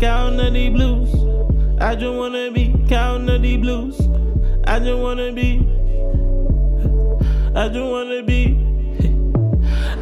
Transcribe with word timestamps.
counting 0.00 0.52
the 0.52 0.68
blues. 0.70 1.12
I 1.80 1.94
just 1.94 2.14
wanna 2.14 2.50
be 2.50 2.74
counting 2.88 3.42
the 3.42 3.56
blues. 3.56 4.00
I 4.66 4.78
just 4.78 4.98
wanna 4.98 5.32
be. 5.32 5.66
I 7.54 7.68
just 7.68 7.90
wanna 7.90 8.22
be. 8.22 8.58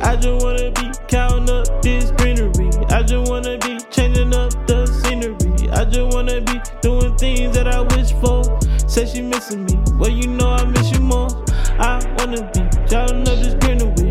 I 0.03 0.17
just 0.17 0.45
wanna 0.45 0.71
be 0.73 0.91
counting 1.09 1.51
up 1.51 1.83
this 1.83 2.11
greenery. 2.13 2.69
I 2.91 3.03
just 3.03 3.31
wanna 3.31 3.59
be 3.59 3.79
changing 3.91 4.35
up 4.35 4.53
the 4.67 4.87
scenery. 4.87 5.71
I 5.71 5.85
just 5.85 6.15
wanna 6.15 6.41
be 6.43 6.61
doing 6.83 7.17
things 7.17 7.57
that 7.57 7.69
I 7.69 7.81
wish 7.81 8.13
for. 8.21 8.43
Say 8.89 9.07
she 9.07 9.23
missing 9.23 9.65
me, 9.65 9.79
well 9.99 10.11
you 10.11 10.29
know 10.29 10.51
I 10.51 10.65
miss 10.67 10.93
you 10.93 11.01
more. 11.01 11.29
I 11.79 12.01
wanna 12.19 12.51
be 12.53 12.61
counting 12.89 13.29
up 13.29 13.39
this 13.43 13.55
greenery. 13.55 14.06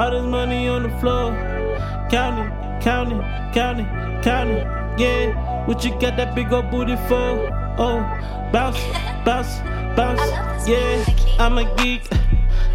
All 0.00 0.10
this 0.10 0.24
money 0.24 0.66
on 0.66 0.84
the 0.84 0.88
floor, 0.98 1.30
counting, 2.10 2.48
counting, 2.80 3.20
counting, 3.52 3.86
counting. 4.22 4.66
Yeah, 4.98 5.66
what 5.66 5.84
you 5.84 5.90
got 6.00 6.16
that 6.16 6.34
big 6.34 6.50
old 6.54 6.70
booty 6.70 6.96
for? 7.06 7.52
Oh, 7.76 8.00
bounce, 8.50 8.78
bounce, 9.26 9.58
bounce. 9.94 10.66
Yeah, 10.66 11.04
I'm 11.38 11.58
a 11.58 11.64
geek, 11.76 12.08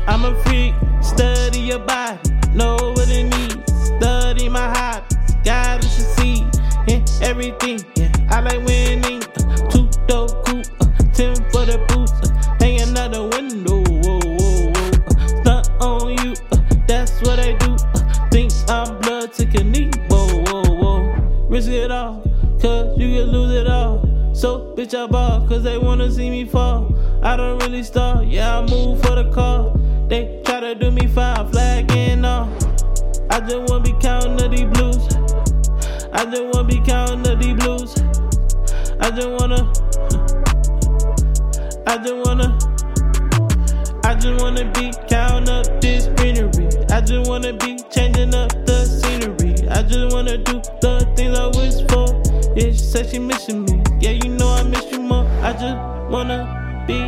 I'm 0.06 0.24
a 0.24 0.36
freak. 0.44 0.76
Study 1.02 1.62
your 1.62 1.80
body, 1.80 2.20
know 2.54 2.76
what 2.76 3.10
it 3.10 3.24
needs. 3.24 3.74
Study 3.88 4.48
my 4.48 4.70
hobby, 4.70 5.16
you 5.82 5.90
should 5.90 6.12
see 6.20 6.46
in 6.88 7.04
everything. 7.24 7.80
Yeah, 7.96 8.12
I 8.30 8.42
like 8.42 8.64
winning. 8.68 9.24
Uh, 9.24 9.68
two 9.72 9.90
dope 10.06 10.46
cool, 10.46 10.62
uh, 10.80 10.86
ten 11.12 11.34
for 11.50 11.66
the 11.66 11.84
boots, 11.90 12.12
uh, 12.22 12.55
you 22.98 23.08
can 23.08 23.32
lose 23.32 23.54
it 23.56 23.68
all. 23.68 24.02
So, 24.34 24.74
bitch, 24.76 24.94
I 24.94 25.08
ball, 25.08 25.48
cause 25.48 25.64
they 25.64 25.78
wanna 25.78 26.12
see 26.12 26.30
me 26.30 26.46
fall. 26.46 26.94
I 27.22 27.36
don't 27.36 27.60
really 27.60 27.84
stall, 27.84 28.24
yeah, 28.24 28.60
I 28.60 28.62
move 28.62 29.02
for 29.02 29.16
the 29.16 29.32
car. 29.32 29.74
They 30.08 30.42
try 30.46 30.60
to 30.60 30.76
do 30.76 30.92
me 30.92 31.08
foul, 31.08 31.48
flagging 31.48 32.24
off. 32.24 32.50
I 33.30 33.40
just 33.40 33.70
wanna 33.70 33.84
be 33.84 33.94
counting 34.00 34.42
of 34.46 34.52
these 34.52 34.66
blues. 34.66 35.08
I 36.14 36.26
just 36.26 36.44
wanna 36.54 36.68
be 36.68 36.80
counting 36.82 37.32
of 37.32 37.40
these 37.40 37.56
blues. 37.56 37.96
I 39.02 39.12
just 39.12 39.30
wanna. 39.30 39.72
I 41.88 41.98
just 41.98 42.26
wanna. 42.26 42.58
I 44.04 44.16
just 44.16 44.42
wanna 44.42 44.72
be 44.74 44.94
counting 45.10 45.50
up 45.50 45.82
this 45.82 46.08
greenery. 46.16 46.68
I 46.92 47.02
just 47.02 47.30
wanna 47.30 47.54
be 47.54 47.78
changing 47.90 48.34
up 48.34 48.52
the 48.66 48.86
scenery. 48.86 49.68
I 49.70 49.84
just 49.84 50.14
wanna 50.14 50.38
do 50.38 50.62
the 50.82 51.12
things 51.16 51.38
I 51.38 51.48
wish 51.48 51.86
for. 51.90 52.25
Yeah, 52.56 52.72
she 52.72 52.78
said 52.78 53.10
she 53.10 53.20
missing 53.20 53.66
me. 53.66 53.84
Yeah, 54.00 54.12
you 54.12 54.30
know 54.30 54.48
I 54.48 54.64
miss 54.64 54.90
you 54.90 55.00
more. 55.00 55.26
I 55.44 55.52
just 55.52 55.76
wanna 56.10 56.84
be. 56.88 57.00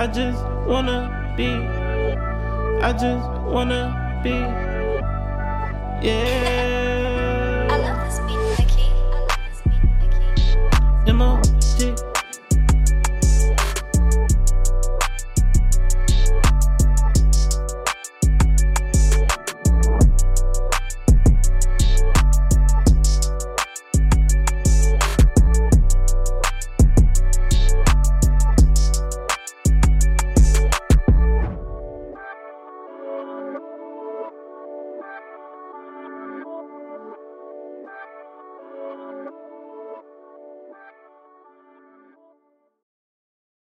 I 0.00 0.06
just 0.06 0.42
wanna 0.66 1.34
be. 1.36 1.48
I 2.82 2.92
just 2.92 3.28
wanna 3.52 4.20
be. 4.24 4.30
Yeah. 6.06 6.33